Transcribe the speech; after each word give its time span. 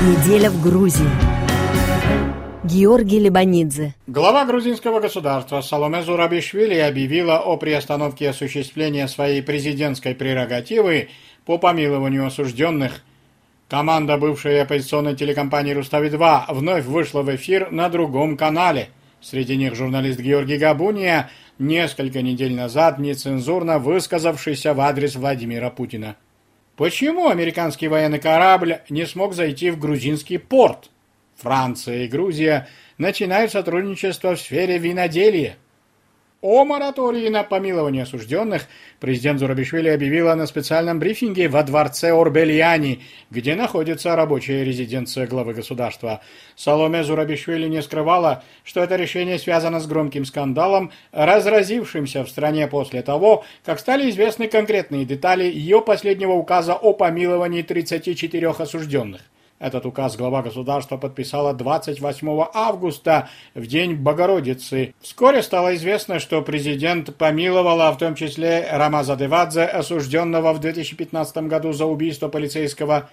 Неделя 0.00 0.48
в 0.48 0.62
Грузии. 0.62 1.10
Георгий 2.62 3.18
Лебанидзе. 3.18 3.96
Глава 4.06 4.44
грузинского 4.44 5.00
государства 5.00 5.60
Саломе 5.60 6.02
Зурабишвили 6.02 6.76
объявила 6.76 7.40
о 7.40 7.56
приостановке 7.56 8.28
осуществления 8.28 9.08
своей 9.08 9.42
президентской 9.42 10.14
прерогативы 10.14 11.08
по 11.44 11.58
помилованию 11.58 12.26
осужденных. 12.26 13.02
Команда 13.68 14.18
бывшей 14.18 14.62
оппозиционной 14.62 15.16
телекомпании 15.16 15.74
«Рустави-2» 15.74 16.54
вновь 16.54 16.84
вышла 16.84 17.22
в 17.22 17.34
эфир 17.34 17.72
на 17.72 17.88
другом 17.88 18.36
канале. 18.36 18.90
Среди 19.20 19.56
них 19.56 19.74
журналист 19.74 20.20
Георгий 20.20 20.58
Габуния, 20.58 21.28
несколько 21.58 22.22
недель 22.22 22.54
назад 22.54 23.00
нецензурно 23.00 23.80
высказавшийся 23.80 24.74
в 24.74 24.80
адрес 24.80 25.16
Владимира 25.16 25.70
Путина. 25.70 26.14
Почему 26.78 27.28
американский 27.28 27.88
военный 27.88 28.20
корабль 28.20 28.78
не 28.88 29.04
смог 29.04 29.34
зайти 29.34 29.70
в 29.70 29.80
грузинский 29.80 30.38
порт? 30.38 30.90
Франция 31.34 32.04
и 32.04 32.08
Грузия 32.08 32.68
начинают 32.98 33.50
сотрудничество 33.50 34.36
в 34.36 34.40
сфере 34.40 34.78
виноделия. 34.78 35.56
О 36.40 36.64
моратории 36.64 37.28
на 37.30 37.42
помилование 37.42 38.04
осужденных 38.04 38.68
президент 39.00 39.40
Зурабишвили 39.40 39.88
объявила 39.88 40.36
на 40.36 40.46
специальном 40.46 41.00
брифинге 41.00 41.48
во 41.48 41.64
дворце 41.64 42.12
Орбельяни, 42.12 43.02
где 43.28 43.56
находится 43.56 44.14
рабочая 44.14 44.62
резиденция 44.62 45.26
главы 45.26 45.52
государства. 45.54 46.20
Саломе 46.54 47.02
Зурабишвили 47.02 47.66
не 47.66 47.82
скрывала, 47.82 48.44
что 48.62 48.84
это 48.84 48.94
решение 48.94 49.36
связано 49.40 49.80
с 49.80 49.88
громким 49.88 50.24
скандалом, 50.24 50.92
разразившимся 51.10 52.22
в 52.22 52.28
стране 52.28 52.68
после 52.68 53.02
того, 53.02 53.44
как 53.64 53.80
стали 53.80 54.08
известны 54.08 54.46
конкретные 54.46 55.04
детали 55.04 55.42
ее 55.42 55.82
последнего 55.82 56.34
указа 56.34 56.74
о 56.74 56.92
помиловании 56.92 57.62
34 57.62 58.50
осужденных. 58.50 59.22
Этот 59.58 59.86
указ 59.86 60.16
глава 60.16 60.42
государства 60.42 60.96
подписала 60.96 61.52
28 61.52 62.46
августа, 62.54 63.28
в 63.54 63.66
день 63.66 63.96
Богородицы. 63.96 64.94
Вскоре 65.00 65.42
стало 65.42 65.74
известно, 65.74 66.20
что 66.20 66.42
президент 66.42 67.16
помиловала 67.16 67.90
в 67.90 67.98
том 67.98 68.14
числе 68.14 68.68
Рамаза 68.70 69.16
Девадзе, 69.16 69.64
осужденного 69.64 70.52
в 70.52 70.60
2015 70.60 71.48
году 71.48 71.72
за 71.72 71.86
убийство 71.86 72.28
полицейского, 72.28 73.10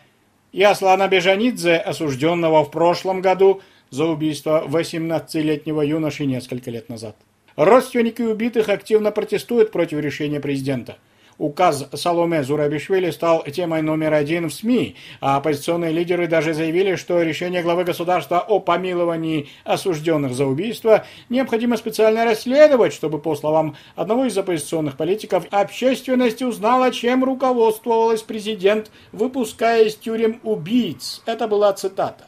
и 0.52 0.62
Аслана 0.62 1.08
Бежанидзе, 1.08 1.78
осужденного 1.78 2.64
в 2.64 2.70
прошлом 2.70 3.22
году 3.22 3.62
за 3.90 4.06
убийство 4.06 4.66
18-летнего 4.68 5.82
юноши 5.82 6.28
несколько 6.28 6.70
лет 6.70 6.90
назад. 6.90 7.16
Родственники 7.56 8.22
убитых 8.22 8.70
активно 8.70 9.12
протестуют 9.12 9.72
против 9.72 10.00
решения 10.00 10.40
президента. 10.40 10.98
Указ 11.38 11.88
Саломе 11.94 12.44
Зурабишвили 12.44 13.12
стал 13.12 13.44
темой 13.44 13.82
номер 13.82 14.14
один 14.14 14.50
в 14.50 14.54
СМИ, 14.54 14.96
а 15.20 15.38
оппозиционные 15.38 15.92
лидеры 15.92 16.28
даже 16.28 16.54
заявили, 16.54 16.96
что 16.96 17.22
решение 17.22 17.62
главы 17.62 17.84
государства 17.84 18.40
о 18.40 18.60
помиловании 18.60 19.50
осужденных 19.64 20.34
за 20.34 20.46
убийство 20.46 21.06
необходимо 21.30 21.78
специально 21.78 22.26
расследовать, 22.26 22.94
чтобы, 22.94 23.20
по 23.20 23.36
словам 23.36 23.76
одного 23.96 24.26
из 24.26 24.38
оппозиционных 24.38 24.98
политиков, 24.98 25.46
общественность 25.52 26.42
узнала, 26.42 26.92
чем 26.92 27.24
руководствовалась 27.24 28.22
президент, 28.22 28.92
выпуская 29.12 29.84
из 29.84 29.96
тюрем 29.96 30.40
убийц. 30.44 31.22
Это 31.26 31.48
была 31.48 31.74
цитата. 31.74 32.28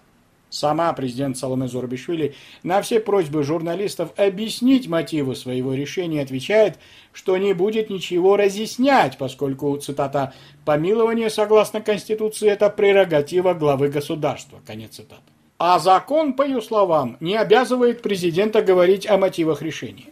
Сама 0.50 0.94
президент 0.94 1.38
Саломе 1.38 1.68
Зурабишвили 1.68 2.34
на 2.64 2.82
все 2.82 3.00
просьбы 3.00 3.44
журналистов 3.44 4.12
объяснить 4.16 4.88
мотивы 4.88 5.36
своего 5.36 5.74
решения 5.74 6.22
отвечает, 6.22 6.80
что 7.12 7.36
не 7.38 7.54
будет 7.54 7.90
ничего 7.90 8.38
разъяснять, 8.38 9.18
поскольку, 9.18 9.76
цитата, 9.78 10.34
«помилование 10.64 11.30
согласно 11.30 11.82
Конституции– 11.82 12.48
это 12.50 12.70
прерогатива 12.70 13.54
главы 13.54 13.90
государства». 13.90 14.60
Конец 14.66 14.96
цитаты. 14.96 15.22
А 15.60 15.80
закон, 15.80 16.34
по 16.34 16.44
ее 16.44 16.62
словам, 16.62 17.18
не 17.20 17.36
обязывает 17.36 18.02
президента 18.02 18.62
говорить 18.62 19.08
о 19.08 19.18
мотивах 19.18 19.62
решения. 19.62 20.06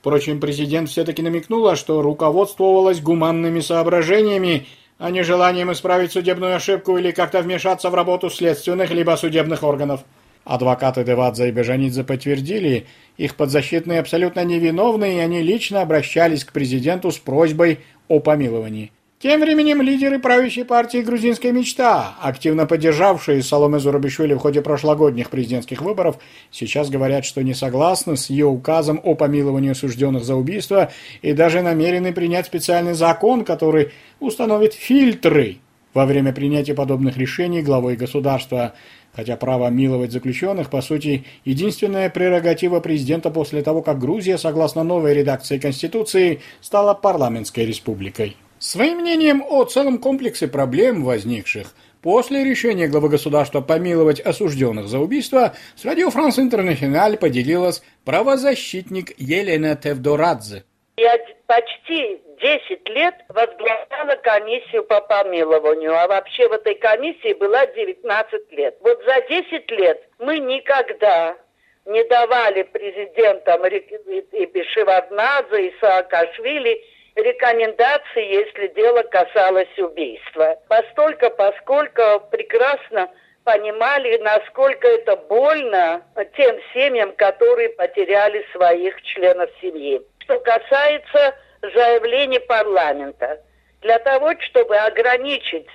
Впрочем, 0.00 0.40
президент 0.40 0.88
все-таки 0.88 1.22
намекнула, 1.22 1.76
что 1.76 2.00
руководствовалась 2.00 3.00
гуманными 3.00 3.60
соображениями, 3.60 4.66
а 4.98 5.10
не 5.10 5.22
желанием 5.22 5.72
исправить 5.72 6.12
судебную 6.12 6.56
ошибку 6.56 6.96
или 6.96 7.10
как-то 7.10 7.42
вмешаться 7.42 7.90
в 7.90 7.94
работу 7.94 8.30
следственных 8.30 8.90
либо 8.90 9.16
судебных 9.16 9.62
органов. 9.62 10.04
Адвокаты 10.44 11.02
Девадзе 11.02 11.48
и 11.48 11.52
Бежанидзе 11.52 12.04
подтвердили, 12.04 12.86
их 13.16 13.34
подзащитные 13.34 13.98
абсолютно 14.00 14.44
невиновны, 14.44 15.16
и 15.16 15.18
они 15.18 15.42
лично 15.42 15.82
обращались 15.82 16.44
к 16.44 16.52
президенту 16.52 17.10
с 17.10 17.18
просьбой 17.18 17.80
о 18.08 18.20
помиловании. 18.20 18.92
Тем 19.26 19.40
временем 19.40 19.82
лидеры 19.82 20.20
правящей 20.20 20.64
партии 20.64 20.98
«Грузинская 20.98 21.50
мечта», 21.50 22.14
активно 22.22 22.64
поддержавшие 22.64 23.42
Соломе 23.42 23.80
Зурабишвили 23.80 24.34
в 24.34 24.38
ходе 24.38 24.62
прошлогодних 24.62 25.30
президентских 25.30 25.82
выборов, 25.82 26.18
сейчас 26.52 26.90
говорят, 26.90 27.24
что 27.24 27.42
не 27.42 27.52
согласны 27.52 28.16
с 28.16 28.30
ее 28.30 28.46
указом 28.46 29.00
о 29.02 29.16
помиловании 29.16 29.72
осужденных 29.72 30.22
за 30.22 30.36
убийство 30.36 30.92
и 31.22 31.32
даже 31.32 31.62
намерены 31.62 32.12
принять 32.12 32.46
специальный 32.46 32.94
закон, 32.94 33.44
который 33.44 33.90
установит 34.20 34.74
фильтры 34.74 35.56
во 35.92 36.06
время 36.06 36.32
принятия 36.32 36.74
подобных 36.74 37.16
решений 37.16 37.62
главой 37.62 37.96
государства. 37.96 38.74
Хотя 39.12 39.36
право 39.36 39.68
миловать 39.70 40.12
заключенных, 40.12 40.70
по 40.70 40.80
сути, 40.82 41.24
единственная 41.44 42.10
прерогатива 42.10 42.78
президента 42.78 43.30
после 43.30 43.62
того, 43.62 43.82
как 43.82 43.98
Грузия, 43.98 44.38
согласно 44.38 44.84
новой 44.84 45.14
редакции 45.14 45.58
Конституции, 45.58 46.42
стала 46.60 46.94
парламентской 46.94 47.66
республикой. 47.66 48.36
Своим 48.58 49.00
мнением 49.00 49.44
о 49.46 49.64
целом 49.64 49.98
комплексе 49.98 50.48
проблем, 50.48 51.04
возникших 51.04 51.74
после 52.02 52.42
решения 52.42 52.88
главы 52.88 53.10
государства 53.10 53.60
помиловать 53.60 54.20
осужденных 54.20 54.86
за 54.86 54.98
убийство, 54.98 55.54
с 55.74 55.84
Радио 55.84 56.08
Франс 56.10 56.38
Интернациональ 56.38 57.18
поделилась 57.18 57.82
правозащитник 58.04 59.12
Елена 59.18 59.76
Тевдорадзе. 59.76 60.64
Я 60.96 61.18
почти 61.46 62.18
10 62.40 62.88
лет 62.88 63.14
возглавляла 63.28 64.16
комиссию 64.22 64.84
по 64.84 65.02
помилованию, 65.02 65.94
а 65.94 66.06
вообще 66.08 66.48
в 66.48 66.52
этой 66.52 66.76
комиссии 66.76 67.34
была 67.34 67.66
19 67.66 68.52
лет. 68.52 68.76
Вот 68.80 68.98
за 69.04 69.20
10 69.28 69.70
лет 69.72 70.02
мы 70.18 70.38
никогда 70.38 71.36
не 71.84 72.02
давали 72.04 72.62
президентам 72.62 73.66
и 73.66 74.46
Бешеварднадзе, 74.46 75.66
и 75.68 75.74
Саакашвили 75.80 76.82
рекомендации, 77.16 78.24
если 78.24 78.68
дело 78.68 79.02
касалось 79.02 79.78
убийства. 79.78 80.58
Постолько, 80.68 81.30
поскольку 81.30 82.20
прекрасно 82.30 83.10
понимали, 83.44 84.18
насколько 84.18 84.86
это 84.86 85.16
больно 85.16 86.02
тем 86.36 86.56
семьям, 86.74 87.12
которые 87.12 87.70
потеряли 87.70 88.44
своих 88.52 89.00
членов 89.02 89.50
семьи. 89.60 90.02
Что 90.20 90.38
касается 90.40 91.34
заявлений 91.62 92.40
парламента, 92.40 93.40
для 93.80 93.98
того, 94.00 94.32
чтобы 94.40 94.76
ограничить 94.76 95.68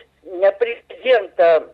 президента 0.60 1.68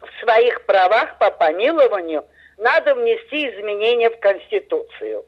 в 0.00 0.24
своих 0.24 0.66
правах 0.66 1.16
по 1.18 1.30
помилованию, 1.30 2.24
надо 2.58 2.94
внести 2.94 3.48
изменения 3.48 4.10
в 4.10 4.18
Конституцию. 4.18 5.24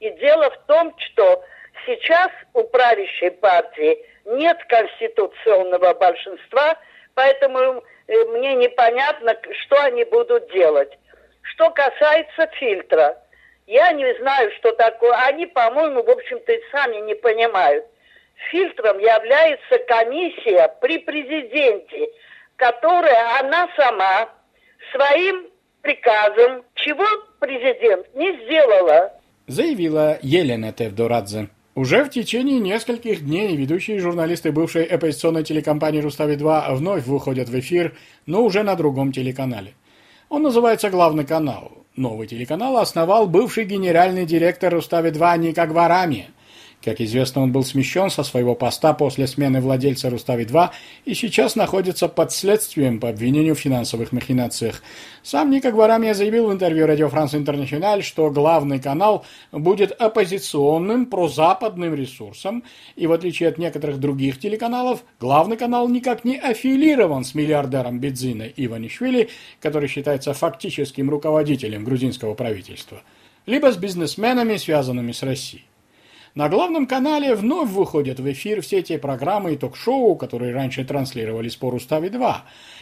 И 0.00 0.10
дело 0.10 0.50
в 0.50 0.58
том, 0.66 0.94
что 0.98 1.42
сейчас 1.84 2.30
у 2.54 2.62
правящей 2.64 3.30
партии 3.30 3.98
нет 4.24 4.58
конституционного 4.68 5.94
большинства, 5.94 6.78
поэтому 7.14 7.82
э, 8.06 8.24
мне 8.26 8.54
непонятно, 8.54 9.36
что 9.64 9.80
они 9.82 10.04
будут 10.04 10.50
делать. 10.52 10.98
Что 11.42 11.70
касается 11.70 12.46
фильтра, 12.58 13.22
я 13.66 13.92
не 13.92 14.14
знаю, 14.18 14.50
что 14.58 14.72
такое. 14.72 15.14
Они, 15.26 15.46
по-моему, 15.46 16.02
в 16.02 16.10
общем-то, 16.10 16.52
и 16.52 16.60
сами 16.70 16.96
не 17.06 17.14
понимают. 17.14 17.84
Фильтром 18.50 18.98
является 18.98 19.78
комиссия 19.86 20.74
при 20.80 20.98
президенте, 20.98 22.08
которая 22.56 23.40
она 23.40 23.68
сама 23.76 24.28
своим 24.92 25.46
приказом, 25.82 26.64
чего 26.74 27.04
президент 27.40 28.12
не 28.14 28.32
сделала. 28.44 29.12
Заявила 29.46 30.18
Елена 30.22 30.72
Тевдорадзе. 30.72 31.48
Уже 31.76 32.04
в 32.04 32.08
течение 32.08 32.58
нескольких 32.58 33.22
дней 33.22 33.54
ведущие 33.54 34.00
журналисты 34.00 34.50
бывшей 34.50 34.84
оппозиционной 34.84 35.44
телекомпании 35.44 36.00
«Рустави-2» 36.00 36.74
вновь 36.74 37.04
выходят 37.04 37.50
в 37.50 37.58
эфир, 37.60 37.94
но 38.24 38.42
уже 38.42 38.62
на 38.62 38.76
другом 38.76 39.12
телеканале. 39.12 39.74
Он 40.30 40.42
называется 40.42 40.88
«Главный 40.88 41.26
канал». 41.26 41.84
Новый 41.94 42.28
телеканал 42.28 42.78
основал 42.78 43.26
бывший 43.26 43.66
генеральный 43.66 44.24
директор 44.24 44.74
«Рустави-2» 44.74 45.38
Ника 45.38 45.66
Гварами. 45.66 46.30
Как 46.84 47.00
известно, 47.00 47.42
он 47.42 47.50
был 47.50 47.64
смещен 47.64 48.10
со 48.10 48.22
своего 48.22 48.54
поста 48.54 48.92
после 48.92 49.26
смены 49.26 49.60
владельца 49.60 50.08
Рустави-2 50.08 50.70
и 51.04 51.14
сейчас 51.14 51.56
находится 51.56 52.06
под 52.06 52.30
следствием 52.30 53.00
по 53.00 53.08
обвинению 53.08 53.56
в 53.56 53.58
финансовых 53.58 54.12
махинациях. 54.12 54.82
Сам 55.24 55.50
Ника 55.50 55.72
Гварамия 55.72 56.14
заявил 56.14 56.46
в 56.46 56.52
интервью 56.52 56.86
Радио 56.86 57.08
Франс 57.08 57.34
Интернациональ, 57.34 58.04
что 58.04 58.30
главный 58.30 58.78
канал 58.78 59.24
будет 59.50 59.90
оппозиционным 59.90 61.06
прозападным 61.06 61.92
ресурсом, 61.94 62.62
и 62.94 63.08
в 63.08 63.12
отличие 63.12 63.48
от 63.48 63.58
некоторых 63.58 63.98
других 63.98 64.38
телеканалов, 64.38 65.02
главный 65.18 65.56
канал 65.56 65.88
никак 65.88 66.24
не 66.24 66.38
аффилирован 66.38 67.24
с 67.24 67.34
миллиардером 67.34 67.98
Бедзина 67.98 68.44
Иванишвили, 68.44 69.28
который 69.60 69.88
считается 69.88 70.34
фактическим 70.34 71.10
руководителем 71.10 71.82
грузинского 71.82 72.34
правительства, 72.34 73.02
либо 73.44 73.72
с 73.72 73.76
бизнесменами, 73.76 74.56
связанными 74.56 75.10
с 75.10 75.24
Россией. 75.24 75.64
На 76.36 76.50
главном 76.50 76.86
канале 76.86 77.34
вновь 77.34 77.70
выходят 77.70 78.20
в 78.20 78.30
эфир 78.30 78.60
все 78.60 78.82
те 78.82 78.98
программы 78.98 79.54
и 79.54 79.56
ток-шоу, 79.56 80.16
которые 80.16 80.52
раньше 80.52 80.84
транслировались 80.84 81.56
по 81.56 81.70
Руставе-2. 81.70 82.34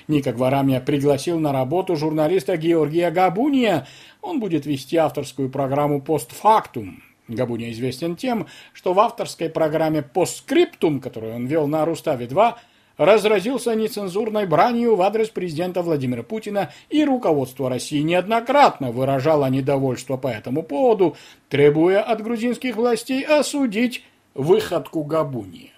Ника 0.08 0.32
Гварамия 0.32 0.80
пригласил 0.80 1.38
на 1.38 1.52
работу 1.52 1.94
журналиста 1.94 2.56
Георгия 2.56 3.12
Габуния. 3.12 3.86
Он 4.22 4.40
будет 4.40 4.66
вести 4.66 4.96
авторскую 4.96 5.50
программу 5.50 6.02
«Постфактум». 6.02 7.00
Габуния 7.28 7.70
известен 7.70 8.16
тем, 8.16 8.48
что 8.72 8.92
в 8.92 8.98
авторской 8.98 9.48
программе 9.48 10.02
«Постскриптум», 10.02 11.00
которую 11.00 11.36
он 11.36 11.46
вел 11.46 11.68
на 11.68 11.84
Руставе-2, 11.84 12.54
разразился 12.96 13.74
нецензурной 13.74 14.46
бранью 14.46 14.96
в 14.96 15.02
адрес 15.02 15.28
президента 15.28 15.82
Владимира 15.82 16.22
Путина, 16.22 16.72
и 16.90 17.04
руководство 17.04 17.68
России 17.68 18.00
неоднократно 18.00 18.90
выражало 18.90 19.46
недовольство 19.46 20.16
по 20.16 20.28
этому 20.28 20.62
поводу, 20.62 21.16
требуя 21.48 22.02
от 22.02 22.22
грузинских 22.22 22.76
властей 22.76 23.24
осудить 23.24 24.04
выходку 24.34 25.02
Габуни. 25.04 25.72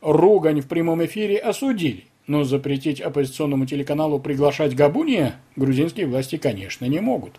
Ругань 0.00 0.60
в 0.60 0.68
прямом 0.68 1.04
эфире 1.04 1.38
осудили, 1.38 2.04
но 2.26 2.44
запретить 2.44 3.00
оппозиционному 3.00 3.66
телеканалу 3.66 4.20
приглашать 4.20 4.74
Габуния 4.74 5.36
грузинские 5.56 6.06
власти, 6.06 6.36
конечно, 6.36 6.84
не 6.84 7.00
могут. 7.00 7.34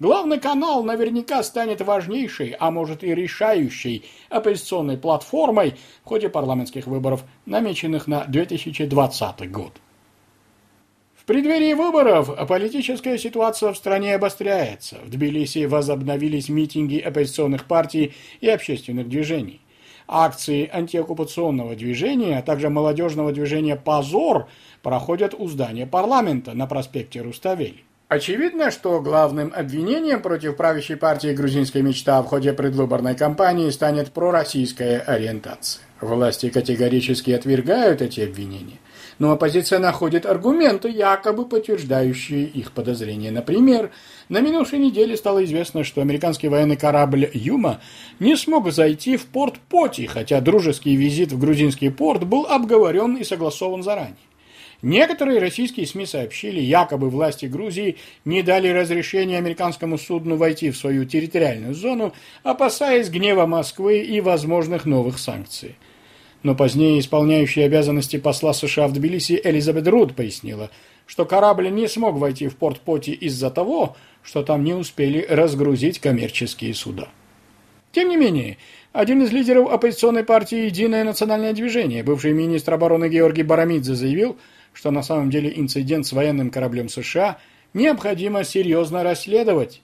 Главный 0.00 0.40
канал 0.40 0.82
наверняка 0.82 1.42
станет 1.42 1.82
важнейшей, 1.82 2.56
а 2.58 2.70
может 2.70 3.04
и 3.04 3.14
решающей 3.14 4.06
оппозиционной 4.30 4.96
платформой 4.96 5.74
в 6.02 6.08
ходе 6.08 6.30
парламентских 6.30 6.86
выборов, 6.86 7.22
намеченных 7.44 8.06
на 8.06 8.24
2020 8.24 9.50
год. 9.52 9.72
В 11.14 11.26
преддверии 11.26 11.74
выборов 11.74 12.30
политическая 12.48 13.18
ситуация 13.18 13.74
в 13.74 13.76
стране 13.76 14.14
обостряется. 14.14 14.96
В 15.04 15.10
Тбилиси 15.10 15.66
возобновились 15.66 16.48
митинги 16.48 16.98
оппозиционных 16.98 17.66
партий 17.66 18.14
и 18.40 18.48
общественных 18.48 19.06
движений. 19.06 19.60
Акции 20.08 20.68
антиоккупационного 20.72 21.76
движения, 21.76 22.38
а 22.38 22.42
также 22.42 22.70
молодежного 22.70 23.32
движения 23.32 23.76
«Позор» 23.76 24.48
проходят 24.82 25.34
у 25.34 25.46
здания 25.46 25.86
парламента 25.86 26.54
на 26.54 26.66
проспекте 26.66 27.20
Руставели. 27.20 27.84
Очевидно, 28.10 28.72
что 28.72 29.00
главным 29.00 29.52
обвинением 29.54 30.20
против 30.20 30.56
правящей 30.56 30.96
партии 30.96 31.32
«Грузинская 31.32 31.80
мечта» 31.80 32.20
в 32.20 32.26
ходе 32.26 32.52
предвыборной 32.52 33.14
кампании 33.14 33.70
станет 33.70 34.10
пророссийская 34.10 34.98
ориентация. 34.98 35.84
Власти 36.00 36.50
категорически 36.50 37.30
отвергают 37.30 38.02
эти 38.02 38.22
обвинения, 38.22 38.80
но 39.20 39.30
оппозиция 39.30 39.78
находит 39.78 40.26
аргументы, 40.26 40.88
якобы 40.88 41.46
подтверждающие 41.46 42.46
их 42.46 42.72
подозрения. 42.72 43.30
Например, 43.30 43.92
на 44.28 44.40
минувшей 44.40 44.80
неделе 44.80 45.16
стало 45.16 45.44
известно, 45.44 45.84
что 45.84 46.00
американский 46.00 46.48
военный 46.48 46.76
корабль 46.76 47.30
«Юма» 47.32 47.80
не 48.18 48.34
смог 48.34 48.72
зайти 48.72 49.16
в 49.16 49.26
порт 49.26 49.60
Поти, 49.68 50.08
хотя 50.08 50.40
дружеский 50.40 50.96
визит 50.96 51.30
в 51.30 51.38
грузинский 51.38 51.90
порт 51.90 52.24
был 52.24 52.46
обговорен 52.46 53.14
и 53.14 53.22
согласован 53.22 53.84
заранее. 53.84 54.16
Некоторые 54.82 55.40
российские 55.40 55.86
СМИ 55.86 56.06
сообщили, 56.06 56.60
якобы 56.60 57.10
власти 57.10 57.46
Грузии 57.46 57.96
не 58.24 58.42
дали 58.42 58.68
разрешения 58.68 59.36
американскому 59.36 59.98
судну 59.98 60.36
войти 60.36 60.70
в 60.70 60.76
свою 60.76 61.04
территориальную 61.04 61.74
зону, 61.74 62.14
опасаясь 62.42 63.10
гнева 63.10 63.44
Москвы 63.44 63.98
и 63.98 64.20
возможных 64.22 64.86
новых 64.86 65.18
санкций. 65.18 65.76
Но 66.42 66.54
позднее 66.54 66.98
исполняющая 66.98 67.66
обязанности 67.66 68.16
посла 68.16 68.54
США 68.54 68.88
в 68.88 68.94
Тбилиси 68.94 69.38
Элизабет 69.44 69.86
Руд 69.86 70.16
пояснила, 70.16 70.70
что 71.04 71.26
корабль 71.26 71.68
не 71.68 71.86
смог 71.86 72.16
войти 72.16 72.48
в 72.48 72.56
порт 72.56 72.80
Поти 72.80 73.12
из-за 73.12 73.50
того, 73.50 73.96
что 74.22 74.42
там 74.42 74.64
не 74.64 74.72
успели 74.72 75.26
разгрузить 75.28 75.98
коммерческие 75.98 76.72
суда. 76.72 77.08
Тем 77.92 78.08
не 78.08 78.16
менее, 78.16 78.56
один 78.92 79.22
из 79.22 79.32
лидеров 79.32 79.70
оппозиционной 79.70 80.24
партии 80.24 80.66
«Единое 80.66 81.04
национальное 81.04 81.52
движение», 81.52 82.02
бывший 82.02 82.32
министр 82.32 82.74
обороны 82.74 83.08
Георгий 83.08 83.42
Барамидзе, 83.42 83.94
заявил, 83.94 84.38
что 84.72 84.90
на 84.90 85.02
самом 85.02 85.30
деле 85.30 85.52
инцидент 85.54 86.06
с 86.06 86.12
военным 86.12 86.50
кораблем 86.50 86.88
США 86.88 87.38
необходимо 87.74 88.44
серьезно 88.44 89.02
расследовать. 89.02 89.82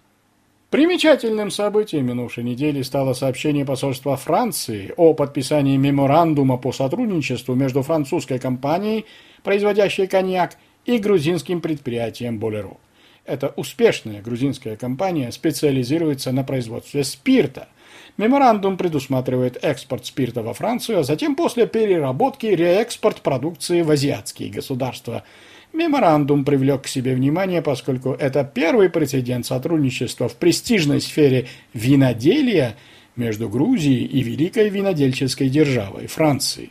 Примечательным 0.71 1.51
событием 1.51 2.07
минувшей 2.07 2.43
недели 2.43 2.83
стало 2.83 3.13
сообщение 3.13 3.65
посольства 3.65 4.17
Франции 4.17 4.93
о 4.97 5.15
подписании 5.15 5.77
меморандума 5.77 6.57
по 6.57 6.73
сотрудничеству 6.73 7.55
между 7.55 7.83
французской 7.83 8.39
компанией, 8.39 9.07
производящей 9.43 10.07
коньяк, 10.07 10.57
и 10.85 10.99
грузинским 10.99 11.61
предприятием 11.61 12.39
«Болеро». 12.39 12.77
Эта 13.25 13.53
успешная 13.57 14.23
грузинская 14.23 14.77
компания 14.77 15.33
специализируется 15.33 16.31
на 16.31 16.45
производстве 16.45 17.03
спирта– 17.03 17.69
Меморандум 18.17 18.77
предусматривает 18.77 19.59
экспорт 19.63 20.07
спирта 20.07 20.43
во 20.43 20.55
Францию, 20.55 21.01
а 21.01 21.03
затем 21.03 21.37
после 21.37 21.67
переработки 21.67 22.47
реэкспорт 22.47 23.21
продукции 23.21 23.83
в 23.83 23.91
азиатские 23.91 24.51
государства. 24.51 25.25
Меморандум 25.73 26.45
привлек 26.45 26.83
к 26.83 26.89
себе 26.89 27.15
внимание, 27.15 27.61
поскольку 27.61 28.13
это 28.13 28.45
первый 28.45 28.89
прецедент 28.89 29.45
сотрудничества 29.45 30.29
в 30.29 30.37
престижной 30.37 31.01
сфере 31.01 31.47
виноделия 31.75 32.77
между 33.17 33.49
Грузией 33.49 34.05
и 34.05 34.23
великой 34.23 34.69
винодельческой 34.69 35.49
державой 35.49 36.07
Францией. 36.07 36.71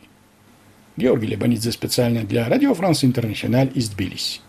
Георгий 0.96 1.26
Лебанидзе 1.26 1.72
специально 1.72 2.24
для 2.24 2.48
Радио 2.48 2.72
Франс 2.74 3.04
Интернациональ 3.04 3.70
из 3.74 3.90
Тбилиси. 3.90 4.40